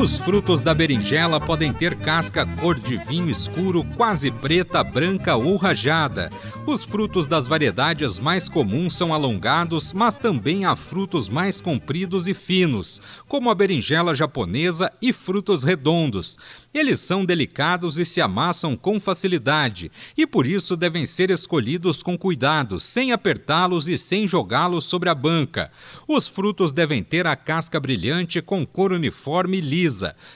Os 0.00 0.16
frutos 0.16 0.62
da 0.62 0.72
berinjela 0.72 1.38
podem 1.38 1.74
ter 1.74 1.94
casca 1.94 2.46
cor 2.46 2.74
de 2.74 2.96
vinho 2.96 3.28
escuro, 3.28 3.84
quase 3.98 4.30
preta, 4.30 4.82
branca 4.82 5.36
ou 5.36 5.56
rajada. 5.56 6.32
Os 6.66 6.82
frutos 6.82 7.26
das 7.26 7.46
variedades 7.46 8.18
mais 8.18 8.48
comuns 8.48 8.96
são 8.96 9.12
alongados, 9.12 9.92
mas 9.92 10.16
também 10.16 10.64
há 10.64 10.74
frutos 10.74 11.28
mais 11.28 11.60
compridos 11.60 12.26
e 12.26 12.32
finos, 12.32 13.02
como 13.28 13.50
a 13.50 13.54
berinjela 13.54 14.14
japonesa 14.14 14.90
e 15.02 15.12
frutos 15.12 15.64
redondos. 15.64 16.38
Eles 16.72 17.00
são 17.00 17.22
delicados 17.22 17.98
e 17.98 18.06
se 18.06 18.22
amassam 18.22 18.76
com 18.76 18.98
facilidade, 18.98 19.92
e 20.16 20.26
por 20.26 20.46
isso 20.46 20.78
devem 20.78 21.04
ser 21.04 21.30
escolhidos 21.30 22.02
com 22.02 22.16
cuidado, 22.16 22.80
sem 22.80 23.12
apertá-los 23.12 23.86
e 23.86 23.98
sem 23.98 24.26
jogá-los 24.26 24.86
sobre 24.86 25.10
a 25.10 25.14
banca. 25.14 25.70
Os 26.08 26.26
frutos 26.26 26.72
devem 26.72 27.02
ter 27.02 27.26
a 27.26 27.36
casca 27.36 27.78
brilhante 27.78 28.40
com 28.40 28.64
cor 28.64 28.92
uniforme 28.92 29.58
e 29.58 29.60
lisa, 29.60 29.89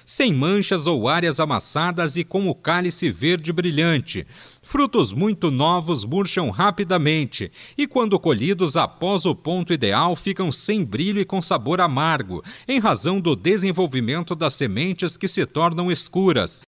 sem 0.05 0.33
manchas 0.33 0.87
ou 0.87 1.09
áreas 1.09 1.41
amassadas 1.41 2.17
e 2.17 2.25
com 2.25 2.47
o 2.47 2.55
cálice 2.55 3.11
verde 3.11 3.53
brilhante. 3.53 4.27
Frutos 4.63 5.13
muito 5.13 5.51
novos 5.51 6.05
murcham 6.05 6.51
rapidamente 6.51 7.51
e, 7.77 7.87
quando 7.87 8.19
colhidos 8.19 8.77
após 8.77 9.27
o 9.27 9.35
ponto 9.35 9.73
ideal, 9.73 10.17
ficam 10.17 10.51
sem 10.51 10.85
brilho 10.85 11.21
e 11.21 11.25
com 11.25 11.41
sabor 11.43 11.81
amargo, 11.81 12.43
em 12.67 12.79
razão 12.79 13.21
do 13.21 13.37
desenvolvimento 13.37 14.35
das 14.35 14.55
sementes 14.55 15.17
que 15.17 15.29
se 15.29 15.45
tornam 15.45 15.91
escuras. 15.91 16.63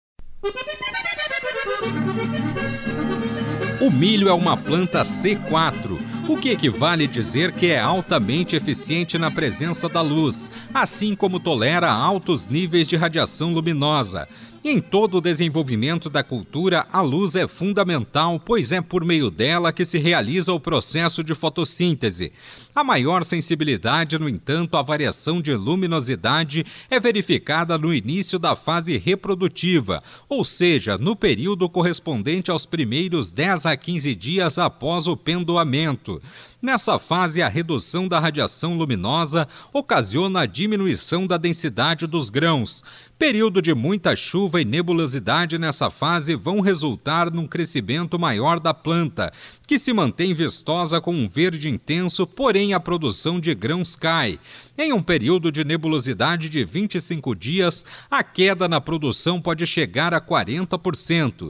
O 3.81 3.91
milho 3.91 4.29
é 4.29 4.33
uma 4.33 4.57
planta 4.57 5.03
C4, 5.03 5.96
o 6.29 6.37
que 6.37 6.51
equivale 6.51 7.07
dizer 7.07 7.53
que 7.53 7.67
é 7.67 7.79
altamente 7.79 8.57
eficiente 8.57 9.17
na 9.17 9.31
presença 9.31 9.89
da 9.89 10.01
luz, 10.01 10.51
assim 10.75 11.15
como 11.15 11.39
tolera 11.39 11.91
altos 11.91 12.49
níveis 12.49 12.89
de 12.89 12.97
radiação 12.97 13.53
luminosa. 13.53 14.29
Em 14.69 14.81
todo 14.81 15.19
o 15.19 15.21
desenvolvimento 15.21 16.11
da 16.11 16.25
cultura, 16.25 16.89
a 16.93 17.01
luz 17.01 17.37
é 17.37 17.47
fundamental, 17.47 18.41
pois 18.41 18.73
é 18.73 18.81
por 18.81 19.05
meio 19.05 19.31
dela 19.31 19.73
que 19.73 19.85
se 19.85 19.97
realiza 19.97 20.53
o 20.53 20.59
processo 20.59 21.23
de 21.23 21.37
fotossíntese. 21.37 22.33
A 22.75 22.83
maior 22.83 23.25
sensibilidade, 23.25 24.19
no 24.19 24.29
entanto, 24.29 24.77
à 24.77 24.83
variação 24.83 25.41
de 25.41 25.55
luminosidade 25.55 26.67
é 26.91 26.99
verificada 26.99 27.79
no 27.79 27.95
início 27.95 28.41
da 28.41 28.57
fase 28.57 28.99
reprodutiva, 28.99 30.03
ou 30.29 30.45
seja, 30.45 30.99
no 30.99 31.15
período 31.15 31.71
correspondente 31.71 32.51
aos 32.51 32.67
primeiros 32.67 33.31
10 33.31 33.67
a 33.67 33.77
15 33.77 34.17
dias 34.17 34.59
após 34.59 35.07
o 35.07 35.17
pendoamento. 35.17 36.21
Nessa 36.67 36.99
fase, 36.99 37.41
a 37.43 37.49
redução 37.49 38.09
da 38.09 38.19
radiação 38.19 38.77
luminosa 38.77 39.47
ocasiona 39.73 40.41
a 40.41 40.47
diminuição 40.47 41.25
da 41.25 41.37
densidade 41.37 42.09
dos 42.09 42.29
grãos. 42.29 42.83
Período 43.17 43.63
de 43.63 43.73
muita 43.73 44.17
chuva 44.17 44.61
e 44.61 44.65
nebulosidade 44.65 45.59
nessa 45.59 45.93
fase 45.93 46.35
vão 46.35 46.59
resultar 46.61 47.31
num 47.31 47.47
crescimento 47.47 48.19
maior 48.19 48.59
da 48.59 48.75
planta, 48.75 49.33
que 49.65 49.79
se 49.79 49.93
mantém 49.93 50.35
vistosa 50.35 51.01
com 51.01 51.15
um 51.15 51.29
verde 51.29 51.69
intenso, 51.69 52.27
porém 52.27 52.75
a 52.75 52.81
produção 52.81 53.39
de 53.39 53.55
grãos 53.55 53.95
cai. 53.95 54.37
Em 54.77 54.93
um 54.93 55.01
período 55.01 55.53
de 55.53 55.63
nebulosidade 55.63 56.49
de 56.49 56.65
25 56.65 57.33
dias, 57.37 57.85
a 58.11 58.25
queda 58.25 58.67
na 58.67 58.81
produção 58.81 59.41
pode 59.41 59.65
chegar 59.69 60.13
a 60.13 60.21
40%. 60.21 61.47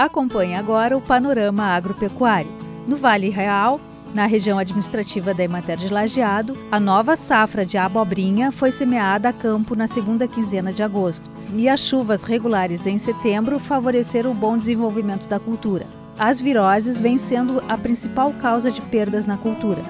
Acompanhe 0.00 0.54
agora 0.54 0.96
o 0.96 1.00
panorama 1.02 1.62
agropecuário. 1.62 2.50
No 2.86 2.96
Vale 2.96 3.28
Real, 3.28 3.78
na 4.14 4.24
região 4.24 4.58
administrativa 4.58 5.34
da 5.34 5.44
Emater 5.44 5.76
de 5.76 5.92
Lajeado, 5.92 6.56
a 6.72 6.80
nova 6.80 7.16
safra 7.16 7.66
de 7.66 7.76
abobrinha 7.76 8.50
foi 8.50 8.72
semeada 8.72 9.28
a 9.28 9.32
campo 9.34 9.76
na 9.76 9.86
segunda 9.86 10.26
quinzena 10.26 10.72
de 10.72 10.82
agosto, 10.82 11.28
e 11.54 11.68
as 11.68 11.80
chuvas 11.80 12.22
regulares 12.22 12.86
em 12.86 12.96
setembro 12.96 13.58
favoreceram 13.58 14.30
o 14.30 14.34
bom 14.34 14.56
desenvolvimento 14.56 15.28
da 15.28 15.38
cultura. 15.38 15.86
As 16.18 16.40
viroses 16.40 16.98
vêm 16.98 17.18
sendo 17.18 17.62
a 17.68 17.76
principal 17.76 18.32
causa 18.32 18.70
de 18.70 18.80
perdas 18.80 19.26
na 19.26 19.36
cultura. 19.36 19.82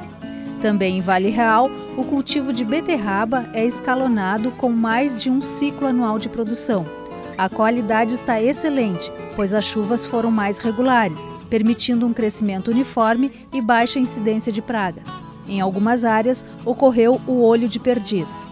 Também 0.61 0.99
em 0.99 1.01
Vale 1.01 1.31
Real, 1.31 1.71
o 1.97 2.03
cultivo 2.03 2.53
de 2.53 2.65
beterraba 2.65 3.49
é 3.53 3.65
escalonado 3.65 4.51
com 4.51 4.73
mais 4.73 5.23
de 5.23 5.31
um 5.31 5.41
ciclo 5.41 5.87
anual 5.87 6.19
de 6.19 6.29
produção 6.29 6.99
a 7.41 7.49
qualidade 7.49 8.15
está 8.15 8.39
excelente, 8.39 9.11
pois 9.35 9.55
as 9.55 9.65
chuvas 9.65 10.05
foram 10.05 10.31
mais 10.31 10.59
regulares, 10.59 11.27
permitindo 11.49 12.07
um 12.07 12.13
crescimento 12.13 12.71
uniforme 12.71 13.33
e 13.51 13.63
baixa 13.63 13.99
incidência 13.99 14.53
de 14.53 14.61
pragas. 14.61 15.09
Em 15.49 15.59
algumas 15.59 16.05
áreas, 16.05 16.45
ocorreu 16.67 17.19
o 17.27 17.41
olho 17.41 17.67
de 17.67 17.81
perdiz. 17.81 18.47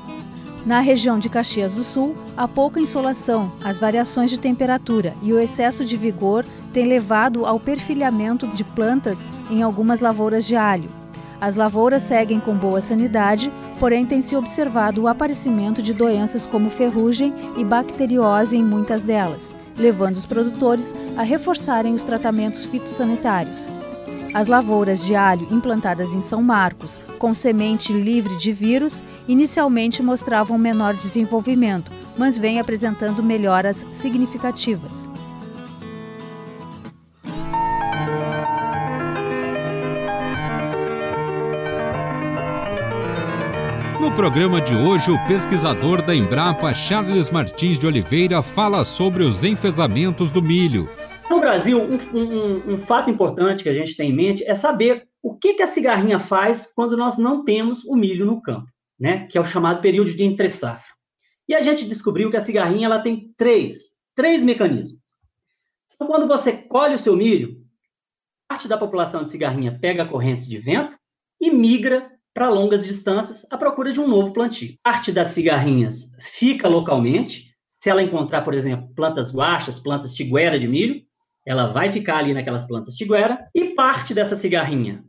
Na 0.64 0.80
região 0.80 1.18
de 1.18 1.28
Caxias 1.28 1.74
do 1.74 1.84
Sul, 1.84 2.14
a 2.34 2.48
pouca 2.48 2.80
insolação, 2.80 3.52
as 3.62 3.78
variações 3.78 4.30
de 4.30 4.38
temperatura 4.38 5.14
e 5.20 5.34
o 5.34 5.38
excesso 5.38 5.84
de 5.84 5.94
vigor 5.94 6.46
têm 6.72 6.86
levado 6.86 7.44
ao 7.44 7.60
perfilhamento 7.60 8.46
de 8.46 8.64
plantas 8.64 9.28
em 9.50 9.62
algumas 9.62 10.00
lavouras 10.00 10.46
de 10.46 10.56
alho. 10.56 10.97
As 11.40 11.54
lavouras 11.54 12.02
seguem 12.02 12.40
com 12.40 12.54
boa 12.54 12.80
sanidade, 12.80 13.52
porém 13.78 14.04
tem 14.04 14.20
se 14.20 14.34
observado 14.34 15.02
o 15.02 15.08
aparecimento 15.08 15.80
de 15.80 15.94
doenças 15.94 16.46
como 16.46 16.68
ferrugem 16.68 17.32
e 17.56 17.64
bacteriose 17.64 18.56
em 18.56 18.64
muitas 18.64 19.04
delas, 19.04 19.54
levando 19.76 20.16
os 20.16 20.26
produtores 20.26 20.94
a 21.16 21.22
reforçarem 21.22 21.94
os 21.94 22.02
tratamentos 22.02 22.66
fitossanitários. 22.66 23.68
As 24.34 24.48
lavouras 24.48 25.06
de 25.06 25.14
alho 25.14 25.46
implantadas 25.50 26.12
em 26.12 26.20
São 26.20 26.42
Marcos, 26.42 27.00
com 27.18 27.32
semente 27.32 27.92
livre 27.92 28.36
de 28.36 28.52
vírus, 28.52 29.02
inicialmente 29.26 30.02
mostravam 30.02 30.58
menor 30.58 30.94
desenvolvimento, 30.94 31.90
mas 32.16 32.36
vêm 32.36 32.60
apresentando 32.60 33.22
melhoras 33.22 33.86
significativas. 33.92 35.08
Programa 44.18 44.60
de 44.60 44.74
hoje, 44.74 45.12
o 45.12 45.26
pesquisador 45.28 46.02
da 46.02 46.12
Embrapa, 46.12 46.74
Charles 46.74 47.30
Martins 47.30 47.78
de 47.78 47.86
Oliveira, 47.86 48.42
fala 48.42 48.84
sobre 48.84 49.22
os 49.22 49.44
enfesamentos 49.44 50.32
do 50.32 50.42
milho. 50.42 50.88
No 51.30 51.38
Brasil, 51.38 51.80
um, 51.80 52.18
um, 52.18 52.74
um, 52.74 52.78
fato 52.80 53.08
importante 53.08 53.62
que 53.62 53.68
a 53.68 53.72
gente 53.72 53.96
tem 53.96 54.10
em 54.10 54.12
mente 54.12 54.42
é 54.44 54.56
saber 54.56 55.06
o 55.22 55.36
que, 55.36 55.54
que 55.54 55.62
a 55.62 55.68
cigarrinha 55.68 56.18
faz 56.18 56.74
quando 56.74 56.96
nós 56.96 57.16
não 57.16 57.44
temos 57.44 57.84
o 57.84 57.94
milho 57.94 58.26
no 58.26 58.42
campo, 58.42 58.66
né? 58.98 59.28
que 59.28 59.38
é 59.38 59.40
o 59.40 59.44
chamado 59.44 59.80
período 59.80 60.10
de 60.10 60.24
entre-safra. 60.24 60.92
E 61.48 61.54
a 61.54 61.60
gente 61.60 61.86
descobriu 61.86 62.28
que 62.28 62.36
a 62.36 62.40
cigarrinha 62.40 62.86
ela 62.86 62.98
tem 62.98 63.32
três, 63.36 63.92
três 64.16 64.42
mecanismos. 64.42 65.00
Então, 65.94 66.08
quando 66.08 66.26
você 66.26 66.50
colhe 66.50 66.96
o 66.96 66.98
seu 66.98 67.14
milho, 67.14 67.62
parte 68.48 68.66
da 68.66 68.76
população 68.76 69.22
de 69.22 69.30
cigarrinha 69.30 69.78
pega 69.80 70.04
correntes 70.04 70.48
de 70.48 70.58
vento 70.58 70.98
e 71.40 71.52
migra 71.52 72.17
para 72.38 72.48
longas 72.48 72.86
distâncias 72.86 73.44
à 73.50 73.56
procura 73.56 73.90
de 73.90 74.00
um 74.00 74.06
novo 74.06 74.32
plantio. 74.32 74.76
Parte 74.80 75.10
das 75.10 75.26
cigarrinhas 75.28 76.12
fica 76.20 76.68
localmente. 76.68 77.52
Se 77.82 77.90
ela 77.90 78.00
encontrar, 78.00 78.42
por 78.42 78.54
exemplo, 78.54 78.88
plantas 78.94 79.34
guachas, 79.34 79.80
plantas 79.80 80.14
tiguera 80.14 80.56
de 80.56 80.68
milho, 80.68 81.02
ela 81.44 81.66
vai 81.66 81.90
ficar 81.90 82.18
ali 82.18 82.32
naquelas 82.32 82.64
plantas 82.64 82.94
tiguera. 82.94 83.44
E 83.52 83.74
parte 83.74 84.14
dessa 84.14 84.36
cigarrinha 84.36 85.02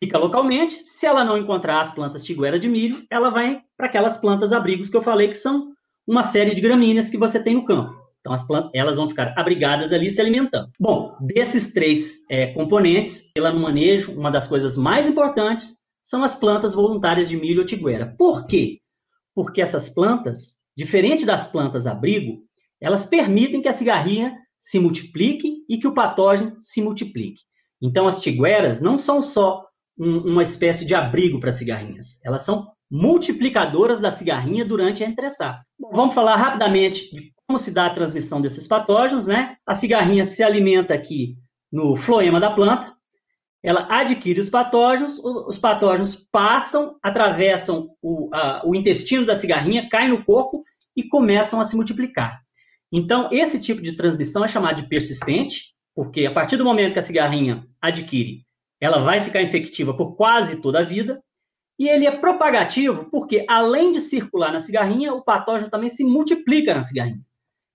fica 0.00 0.16
localmente. 0.16 0.76
Se 0.86 1.04
ela 1.04 1.26
não 1.26 1.36
encontrar 1.36 1.78
as 1.78 1.94
plantas 1.94 2.24
tiguera 2.24 2.58
de 2.58 2.68
milho, 2.68 3.04
ela 3.10 3.28
vai 3.28 3.60
para 3.76 3.86
aquelas 3.86 4.16
plantas 4.16 4.50
abrigos 4.54 4.88
que 4.88 4.96
eu 4.96 5.02
falei 5.02 5.28
que 5.28 5.34
são 5.34 5.74
uma 6.06 6.22
série 6.22 6.54
de 6.54 6.62
gramíneas 6.62 7.10
que 7.10 7.18
você 7.18 7.38
tem 7.38 7.54
no 7.54 7.66
campo. 7.66 8.00
Então, 8.20 8.32
as 8.32 8.46
plantas, 8.46 8.70
elas 8.72 8.96
vão 8.96 9.10
ficar 9.10 9.34
abrigadas 9.36 9.92
ali 9.92 10.08
se 10.08 10.22
alimentando. 10.22 10.70
Bom, 10.80 11.14
desses 11.20 11.74
três 11.74 12.24
é, 12.30 12.46
componentes, 12.46 13.30
ela 13.36 13.52
no 13.52 13.60
manejo, 13.60 14.12
uma 14.12 14.30
das 14.30 14.48
coisas 14.48 14.74
mais 14.78 15.06
importantes 15.06 15.81
são 16.02 16.24
as 16.24 16.34
plantas 16.34 16.74
voluntárias 16.74 17.28
de 17.28 17.36
milho 17.36 17.60
ou 17.60 17.66
tiguera. 17.66 18.14
Por 18.18 18.46
quê? 18.46 18.80
Porque 19.34 19.60
essas 19.60 19.88
plantas, 19.88 20.60
diferente 20.76 21.24
das 21.24 21.46
plantas 21.46 21.86
abrigo, 21.86 22.42
elas 22.80 23.06
permitem 23.06 23.62
que 23.62 23.68
a 23.68 23.72
cigarrinha 23.72 24.36
se 24.58 24.78
multiplique 24.78 25.64
e 25.68 25.78
que 25.78 25.86
o 25.86 25.94
patógeno 25.94 26.56
se 26.60 26.82
multiplique. 26.82 27.42
Então, 27.80 28.06
as 28.06 28.20
tigueras 28.20 28.80
não 28.80 28.96
são 28.96 29.22
só 29.22 29.66
um, 29.98 30.32
uma 30.32 30.42
espécie 30.42 30.84
de 30.84 30.94
abrigo 30.94 31.40
para 31.40 31.52
cigarrinhas, 31.52 32.20
elas 32.24 32.42
são 32.42 32.70
multiplicadoras 32.90 34.00
da 34.00 34.10
cigarrinha 34.10 34.64
durante 34.64 35.02
a 35.02 35.08
entre-safra. 35.08 35.62
Vamos 35.92 36.14
falar 36.14 36.36
rapidamente 36.36 37.10
de 37.14 37.32
como 37.46 37.58
se 37.58 37.70
dá 37.70 37.86
a 37.86 37.94
transmissão 37.94 38.40
desses 38.40 38.66
patógenos, 38.68 39.26
né? 39.26 39.56
A 39.66 39.74
cigarrinha 39.74 40.24
se 40.24 40.42
alimenta 40.42 40.92
aqui 40.92 41.36
no 41.72 41.96
floema 41.96 42.38
da 42.38 42.50
planta, 42.50 42.94
ela 43.62 43.86
adquire 43.88 44.40
os 44.40 44.50
patógenos, 44.50 45.18
os 45.18 45.56
patógenos 45.56 46.16
passam, 46.16 46.98
atravessam 47.02 47.90
o, 48.02 48.28
a, 48.32 48.62
o 48.66 48.74
intestino 48.74 49.24
da 49.24 49.36
cigarrinha, 49.36 49.88
caem 49.88 50.08
no 50.08 50.24
corpo 50.24 50.64
e 50.96 51.04
começam 51.04 51.60
a 51.60 51.64
se 51.64 51.76
multiplicar. 51.76 52.42
Então, 52.90 53.28
esse 53.32 53.60
tipo 53.60 53.80
de 53.80 53.96
transmissão 53.96 54.44
é 54.44 54.48
chamado 54.48 54.82
de 54.82 54.88
persistente, 54.88 55.74
porque 55.94 56.26
a 56.26 56.32
partir 56.32 56.56
do 56.56 56.64
momento 56.64 56.92
que 56.92 56.98
a 56.98 57.02
cigarrinha 57.02 57.66
adquire, 57.80 58.44
ela 58.80 58.98
vai 58.98 59.20
ficar 59.20 59.40
infectiva 59.40 59.94
por 59.96 60.16
quase 60.16 60.60
toda 60.60 60.80
a 60.80 60.84
vida. 60.84 61.22
E 61.78 61.88
ele 61.88 62.06
é 62.06 62.10
propagativo 62.10 63.08
porque, 63.10 63.46
além 63.48 63.92
de 63.92 64.00
circular 64.00 64.52
na 64.52 64.58
cigarrinha, 64.58 65.14
o 65.14 65.22
patógeno 65.22 65.70
também 65.70 65.88
se 65.88 66.04
multiplica 66.04 66.74
na 66.74 66.82
cigarrinha. 66.82 67.20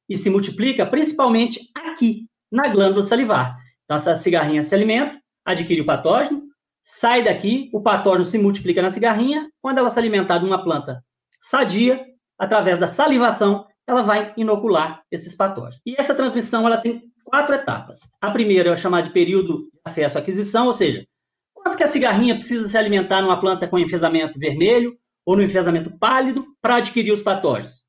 E 0.07 0.21
se 0.21 0.29
multiplica 0.29 0.85
principalmente 0.85 1.59
aqui, 1.73 2.27
na 2.51 2.67
glândula 2.67 3.03
salivar. 3.03 3.57
Então, 3.85 3.97
essa 3.97 4.15
cigarrinha 4.15 4.63
se 4.63 4.75
alimenta, 4.75 5.19
adquire 5.47 5.81
o 5.81 5.85
patógeno, 5.85 6.43
sai 6.83 7.23
daqui, 7.23 7.69
o 7.73 7.81
patógeno 7.81 8.25
se 8.25 8.37
multiplica 8.37 8.81
na 8.81 8.89
cigarrinha. 8.89 9.49
Quando 9.61 9.77
ela 9.77 9.89
se 9.89 9.97
alimentar 9.97 10.39
de 10.39 10.45
uma 10.45 10.61
planta 10.61 11.01
sadia, 11.41 12.05
através 12.37 12.77
da 12.77 12.85
salivação, 12.85 13.65
ela 13.87 14.01
vai 14.01 14.33
inocular 14.35 15.01
esses 15.09 15.35
patógenos. 15.35 15.79
E 15.85 15.95
essa 15.97 16.13
transmissão 16.13 16.67
ela 16.67 16.77
tem 16.77 17.01
quatro 17.23 17.55
etapas. 17.55 18.01
A 18.21 18.29
primeira 18.29 18.71
é 18.71 18.77
chamada 18.77 19.07
de 19.07 19.13
período 19.13 19.69
de 19.71 19.79
acesso 19.85 20.17
à 20.17 20.21
aquisição, 20.21 20.67
ou 20.67 20.73
seja, 20.73 21.05
quanto 21.53 21.77
que 21.77 21.83
a 21.83 21.87
cigarrinha 21.87 22.35
precisa 22.35 22.67
se 22.67 22.77
alimentar 22.77 23.21
numa 23.21 23.39
planta 23.39 23.67
com 23.67 23.79
enfesamento 23.79 24.37
vermelho 24.37 24.97
ou 25.25 25.37
no 25.37 25.43
enfesamento 25.43 25.97
pálido 25.97 26.45
para 26.61 26.75
adquirir 26.75 27.13
os 27.13 27.21
patógenos? 27.21 27.85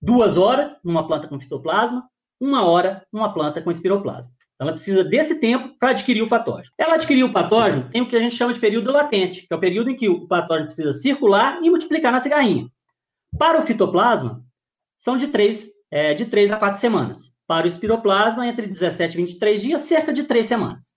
Duas 0.00 0.38
horas 0.38 0.80
numa 0.82 1.06
planta 1.06 1.28
com 1.28 1.38
fitoplasma, 1.38 2.02
uma 2.40 2.64
hora 2.64 3.06
numa 3.12 3.32
planta 3.32 3.60
com 3.60 3.70
espiroplasma. 3.70 4.32
Ela 4.60 4.72
precisa 4.72 5.02
desse 5.02 5.40
tempo 5.40 5.76
para 5.78 5.90
adquirir 5.90 6.22
o 6.22 6.28
patógeno. 6.28 6.72
Ela 6.78 6.94
adquiriu 6.94 7.26
o 7.26 7.32
patógeno, 7.32 7.88
tem 7.90 8.00
o 8.00 8.08
que 8.08 8.16
a 8.16 8.20
gente 8.20 8.36
chama 8.36 8.52
de 8.52 8.60
período 8.60 8.92
latente, 8.92 9.46
que 9.46 9.52
é 9.52 9.56
o 9.56 9.60
período 9.60 9.90
em 9.90 9.96
que 9.96 10.08
o 10.08 10.26
patógeno 10.26 10.66
precisa 10.66 10.92
circular 10.92 11.58
e 11.62 11.68
multiplicar 11.68 12.12
na 12.12 12.20
cigarrinha. 12.20 12.68
Para 13.38 13.58
o 13.58 13.62
fitoplasma, 13.62 14.44
são 14.98 15.16
de 15.16 15.28
3, 15.28 15.68
é, 15.90 16.14
de 16.14 16.26
3 16.26 16.52
a 16.52 16.56
4 16.56 16.78
semanas. 16.78 17.36
Para 17.46 17.66
o 17.66 17.68
espiroplasma, 17.68 18.46
entre 18.46 18.66
17 18.66 19.14
e 19.14 19.16
23 19.22 19.62
dias, 19.62 19.80
cerca 19.80 20.12
de 20.12 20.24
3 20.24 20.46
semanas. 20.46 20.92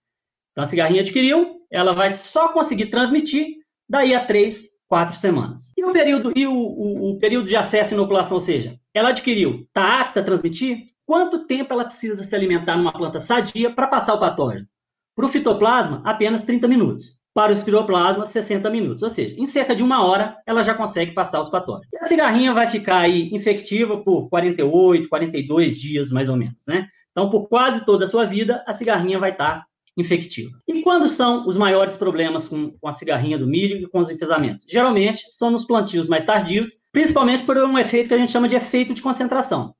Então, 0.52 0.62
a 0.62 0.66
cigarrinha 0.66 1.00
adquiriu, 1.00 1.58
ela 1.70 1.92
vai 1.92 2.12
só 2.12 2.50
conseguir 2.50 2.86
transmitir 2.86 3.56
daí 3.88 4.14
a 4.14 4.24
3, 4.24 4.76
4 4.88 5.16
semanas. 5.16 5.72
E 5.76 5.84
o 5.84 5.92
período, 5.92 6.32
e 6.36 6.46
o, 6.46 6.52
o, 6.52 7.10
o 7.10 7.18
período 7.18 7.48
de 7.48 7.56
acesso 7.56 7.94
à 7.94 7.96
inoculação, 7.96 8.36
ou 8.36 8.40
seja, 8.40 8.78
ela 8.94 9.10
adquiriu, 9.10 9.66
está 9.66 10.00
apta 10.00 10.20
a 10.20 10.24
transmitir, 10.24 10.86
Quanto 11.06 11.46
tempo 11.46 11.72
ela 11.72 11.84
precisa 11.84 12.24
se 12.24 12.34
alimentar 12.34 12.76
numa 12.76 12.92
planta 12.92 13.20
sadia 13.20 13.72
para 13.72 13.86
passar 13.86 14.14
o 14.14 14.18
patógeno? 14.18 14.68
Para 15.14 15.24
o 15.24 15.28
fitoplasma, 15.28 16.02
apenas 16.04 16.42
30 16.42 16.66
minutos. 16.66 17.20
Para 17.32 17.52
o 17.52 17.54
espiroplasma, 17.54 18.26
60 18.26 18.68
minutos. 18.70 19.04
Ou 19.04 19.08
seja, 19.08 19.36
em 19.38 19.46
cerca 19.46 19.74
de 19.74 19.84
uma 19.84 20.04
hora, 20.04 20.36
ela 20.44 20.62
já 20.62 20.74
consegue 20.74 21.12
passar 21.12 21.40
os 21.40 21.48
patógenos. 21.48 21.86
E 21.92 21.98
a 21.98 22.06
cigarrinha 22.06 22.52
vai 22.52 22.66
ficar 22.66 22.98
aí 22.98 23.30
infectiva 23.32 24.02
por 24.02 24.28
48, 24.28 25.08
42 25.08 25.78
dias, 25.78 26.10
mais 26.10 26.28
ou 26.28 26.36
menos, 26.36 26.66
né? 26.66 26.88
Então, 27.12 27.30
por 27.30 27.48
quase 27.48 27.86
toda 27.86 28.04
a 28.04 28.08
sua 28.08 28.26
vida, 28.26 28.64
a 28.66 28.72
cigarrinha 28.72 29.18
vai 29.18 29.30
estar 29.30 29.64
infectiva. 29.96 30.50
E 30.66 30.82
quando 30.82 31.08
são 31.08 31.46
os 31.46 31.56
maiores 31.56 31.96
problemas 31.96 32.48
com, 32.48 32.72
com, 32.78 32.88
a 32.88 32.94
cigarrinha 32.96 33.38
do 33.38 33.46
milho 33.46 33.78
e 33.78 33.88
com 33.88 34.00
os 34.00 34.10
enfesamentos? 34.10 34.66
Geralmente 34.68 35.22
são 35.30 35.50
nos 35.50 35.64
plantios 35.64 36.08
mais 36.08 36.24
tardios, 36.24 36.82
principalmente 36.92 37.44
por 37.44 37.56
um 37.56 37.78
efeito 37.78 38.08
que 38.08 38.14
a 38.14 38.18
gente 38.18 38.32
chama 38.32 38.48
de 38.48 38.56
efeito 38.56 38.92
de 38.92 39.00
concentração. 39.00 39.74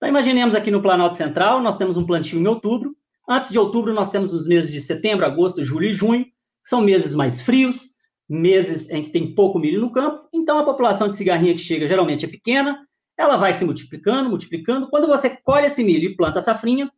Então, 0.00 0.08
imaginemos 0.08 0.54
aqui 0.54 0.70
no 0.70 0.80
Planalto 0.80 1.14
Central, 1.14 1.60
nós 1.60 1.76
temos 1.76 1.98
um 1.98 2.06
plantio 2.06 2.40
em 2.40 2.46
outubro. 2.46 2.96
Antes 3.28 3.50
de 3.50 3.58
outubro, 3.58 3.92
nós 3.92 4.10
temos 4.10 4.32
os 4.32 4.46
meses 4.46 4.72
de 4.72 4.80
setembro, 4.80 5.26
agosto, 5.26 5.62
julho 5.62 5.88
e 5.88 5.92
junho, 5.92 6.24
que 6.24 6.32
são 6.64 6.80
meses 6.80 7.14
mais 7.14 7.42
frios, 7.42 7.96
meses 8.26 8.88
em 8.88 9.02
que 9.02 9.10
tem 9.10 9.34
pouco 9.34 9.58
milho 9.58 9.78
no 9.78 9.92
campo. 9.92 10.26
Então, 10.32 10.58
a 10.58 10.64
população 10.64 11.06
de 11.06 11.16
cigarrinha 11.16 11.52
que 11.52 11.60
chega 11.60 11.86
geralmente 11.86 12.24
é 12.24 12.28
pequena, 12.28 12.80
ela 13.14 13.36
vai 13.36 13.52
se 13.52 13.62
multiplicando, 13.62 14.30
multiplicando. 14.30 14.88
Quando 14.88 15.06
você 15.06 15.36
colhe 15.44 15.66
esse 15.66 15.84
milho 15.84 16.08
e 16.08 16.16
planta 16.16 16.38
a 16.38 16.42
safrinha, 16.42 16.90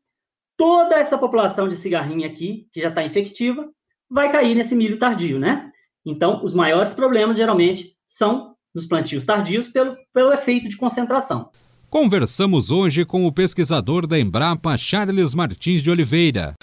toda 0.57 0.95
essa 0.95 1.19
população 1.19 1.67
de 1.67 1.75
cigarrinha 1.75 2.29
aqui, 2.29 2.69
que 2.73 2.81
já 2.81 2.89
está 2.89 3.03
infectiva, 3.03 3.69
vai 4.09 4.31
cair 4.31 4.55
nesse 4.55 4.77
milho 4.77 4.97
tardio, 4.97 5.41
né? 5.41 5.73
Então, 6.07 6.45
os 6.45 6.55
maiores 6.55 6.95
problemas 6.95 7.37
geralmente 7.37 7.97
são 8.07 8.55
nos 8.73 8.87
plantios 8.87 9.25
tardios 9.25 9.69
pelo, 9.71 9.97
pelo 10.13 10.33
efeito 10.33 10.69
de 10.69 10.77
concentração. 10.77 11.51
Conversamos 11.93 12.71
hoje 12.71 13.05
com 13.05 13.27
o 13.27 13.31
pesquisador 13.31 14.07
da 14.07 14.19
Embrapa, 14.19 14.79
Charles 14.79 15.35
Martins 15.35 15.83
de 15.83 15.91
Oliveira. 15.91 16.55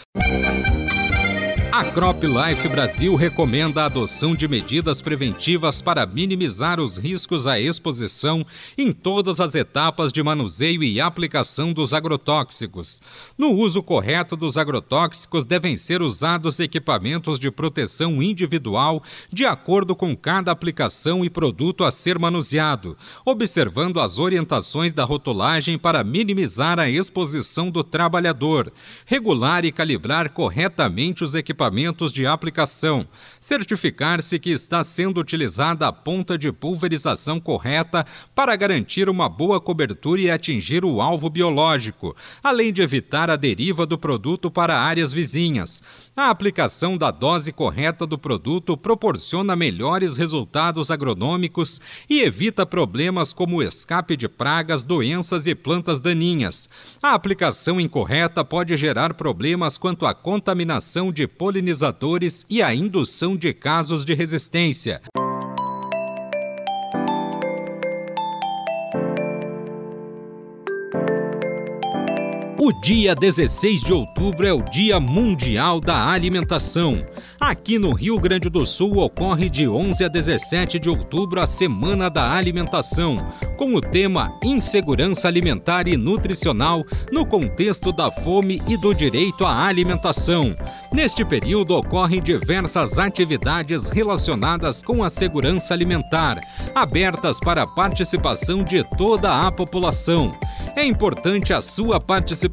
A 1.80 1.86
Crop 1.86 2.22
Life 2.28 2.68
Brasil 2.68 3.16
recomenda 3.16 3.84
a 3.84 3.86
adoção 3.86 4.36
de 4.36 4.50
medidas 4.50 5.00
preventivas 5.00 5.82
para 5.82 6.06
minimizar 6.06 6.78
os 6.78 6.98
riscos 6.98 7.48
à 7.48 7.58
exposição 7.58 8.46
em 8.78 8.92
todas 8.92 9.40
as 9.40 9.56
etapas 9.56 10.12
de 10.12 10.22
manuseio 10.22 10.84
e 10.84 11.00
aplicação 11.00 11.72
dos 11.72 11.94
agrotóxicos. 11.94 13.02
No 13.38 13.54
uso 13.54 13.82
correto 13.82 14.36
dos 14.36 14.58
agrotóxicos, 14.58 15.46
devem 15.46 15.78
ser 15.78 16.02
usados 16.02 16.60
equipamentos 16.60 17.40
de 17.40 17.50
proteção 17.50 18.22
individual 18.22 19.02
de 19.32 19.46
acordo 19.46 19.96
com 19.96 20.14
cada 20.18 20.52
aplicação 20.52 21.24
e 21.24 21.30
produto 21.30 21.86
a 21.86 21.92
ser 21.92 22.20
manuseado, 22.20 22.98
observando 23.24 24.02
as 24.02 24.20
orientações 24.20 24.92
da 24.92 25.06
rotulagem 25.06 25.78
para 25.78 26.04
minimizar 26.04 26.78
a 26.78 26.90
exposição 26.90 27.72
do 27.72 27.86
trabalhador, 27.86 28.70
regular 29.06 29.64
e 29.64 29.72
calibrar 29.72 30.32
corretamente 30.32 31.24
os 31.24 31.36
equipamentos 31.36 31.69
equipamentos 31.70 32.12
de 32.12 32.26
aplicação, 32.26 33.08
certificar-se 33.40 34.40
que 34.40 34.50
está 34.50 34.84
sendo 34.84 35.20
utilizada 35.20 35.88
a 35.88 35.94
ponta 35.94 36.38
de 36.38 36.52
pulverização 36.52 37.40
correta 37.40 38.06
para 38.34 38.56
garantir 38.56 39.08
uma 39.08 39.30
boa 39.30 39.62
cobertura 39.62 40.20
e 40.22 40.32
atingir 40.32 40.84
o 40.84 41.00
alvo 41.00 41.30
biológico, 41.30 42.16
além 42.44 42.74
de 42.74 42.82
evitar 42.82 43.30
a 43.30 43.36
deriva 43.36 43.86
do 43.86 43.98
produto 43.98 44.50
para 44.50 44.80
áreas 44.80 45.14
vizinhas. 45.14 45.82
A 46.18 46.30
aplicação 46.30 46.98
da 46.98 47.12
dose 47.12 47.54
correta 47.54 48.06
do 48.06 48.18
produto 48.18 48.76
proporciona 48.76 49.56
melhores 49.56 50.18
resultados 50.18 50.90
agronômicos 50.92 51.80
e 52.10 52.22
evita 52.22 52.66
problemas 52.66 53.32
como 53.32 53.58
o 53.58 53.64
escape 53.64 54.18
de 54.18 54.28
pragas, 54.28 54.84
doenças 54.84 55.46
e 55.46 55.54
plantas 55.54 56.00
daninhas. 56.00 56.68
A 57.02 57.14
aplicação 57.14 57.80
incorreta 57.80 58.44
pode 58.44 58.76
gerar 58.76 59.14
problemas 59.14 59.78
quanto 59.78 60.06
à 60.06 60.14
contaminação 60.14 61.12
de 61.12 61.28
polinizadores 61.28 61.59
polinizadores 61.60 62.46
e 62.50 62.62
a 62.62 62.74
indução 62.74 63.36
de 63.36 63.54
casos 63.54 64.06
de 64.06 64.14
resistência. 64.14 65.02
O 72.70 72.82
dia 72.82 73.16
16 73.16 73.82
de 73.82 73.92
outubro 73.92 74.46
é 74.46 74.54
o 74.54 74.62
Dia 74.62 75.00
Mundial 75.00 75.80
da 75.80 76.08
Alimentação. 76.08 77.04
Aqui 77.40 77.80
no 77.80 77.94
Rio 77.94 78.20
Grande 78.20 78.48
do 78.48 78.64
Sul 78.64 79.00
ocorre 79.00 79.50
de 79.50 79.68
11 79.68 80.04
a 80.04 80.08
17 80.08 80.78
de 80.78 80.88
outubro 80.88 81.42
a 81.42 81.48
Semana 81.48 82.12
da 82.12 82.32
Alimentação, 82.32 83.28
com 83.58 83.74
o 83.74 83.82
tema 83.82 84.38
Insegurança 84.44 85.28
Alimentar 85.28 85.88
e 85.88 85.98
Nutricional 85.98 86.86
no 87.12 87.26
contexto 87.26 87.92
da 87.92 88.12
fome 88.12 88.62
e 88.68 88.78
do 88.78 88.94
direito 88.94 89.48
à 89.48 89.66
alimentação. 89.66 90.56
Neste 90.94 91.26
período 91.26 91.76
ocorrem 91.76 92.22
diversas 92.22 93.00
atividades 93.00 93.90
relacionadas 93.90 94.84
com 94.84 95.04
a 95.04 95.10
segurança 95.10 95.74
alimentar, 95.74 96.40
abertas 96.76 97.40
para 97.40 97.64
a 97.64 97.68
participação 97.68 98.64
de 98.64 98.84
toda 98.96 99.48
a 99.48 99.52
população. 99.52 100.32
É 100.76 100.86
importante 100.86 101.52
a 101.52 101.62
sua 101.62 102.00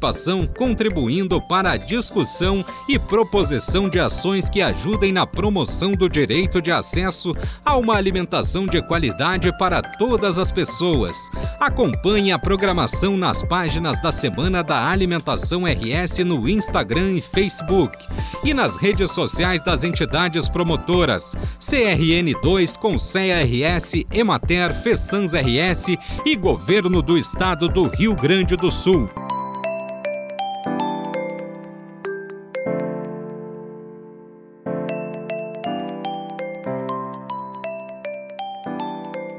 participação 0.07 0.47
contribuindo 0.47 1.41
para 1.41 1.71
a 1.71 1.77
discussão 1.77 2.63
e 2.87 2.97
proposição 2.97 3.89
de 3.89 3.99
ações 3.99 4.49
que 4.49 4.61
ajudem 4.61 5.11
na 5.11 5.25
promoção 5.25 5.91
do 5.91 6.09
direito 6.09 6.61
de 6.61 6.71
acesso 6.71 7.33
a 7.65 7.75
uma 7.75 7.95
alimentação 7.95 8.65
de 8.65 8.81
qualidade 8.81 9.55
para 9.57 9.81
todas 9.81 10.37
as 10.37 10.51
pessoas. 10.51 11.15
Acompanhe 11.59 12.31
a 12.31 12.39
programação 12.39 13.17
nas 13.17 13.43
páginas 13.43 14.01
da 14.01 14.11
Semana 14.11 14.63
da 14.63 14.89
Alimentação 14.89 15.63
RS 15.65 16.19
no 16.19 16.47
Instagram 16.47 17.13
e 17.13 17.21
Facebook 17.21 17.97
e 18.43 18.53
nas 18.53 18.77
redes 18.77 19.11
sociais 19.11 19.61
das 19.61 19.83
entidades 19.83 20.47
promotoras 20.47 21.35
CRN2 21.59 22.77
com 22.77 22.95
CRS, 22.95 24.05
Emater, 24.11 24.73
Fessans 24.81 25.33
RS 25.33 25.97
e 26.25 26.35
Governo 26.35 27.01
do 27.01 27.17
Estado 27.17 27.67
do 27.67 27.87
Rio 27.87 28.15
Grande 28.15 28.55
do 28.55 28.71
Sul. 28.71 29.09